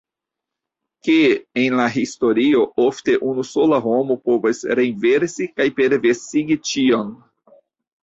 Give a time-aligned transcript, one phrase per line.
[1.07, 1.17] Ke
[1.63, 7.19] en la historio ofte unu sola homo povas renversi kaj perversigi ĉion.